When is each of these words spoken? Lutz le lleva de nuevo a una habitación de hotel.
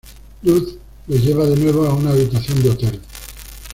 Lutz 0.41 0.79
le 1.05 1.19
lleva 1.19 1.45
de 1.45 1.55
nuevo 1.57 1.85
a 1.85 1.93
una 1.93 2.09
habitación 2.09 2.63
de 2.63 2.69
hotel. 2.71 3.01